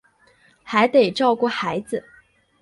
[0.63, 2.03] 还得照顾孩子